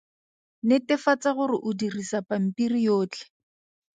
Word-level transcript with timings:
Netefatsa 0.71 1.33
gore 1.39 1.59
o 1.67 1.73
dirisa 1.83 2.19
pampiri 2.29 2.81
yotlhe. 2.87 3.25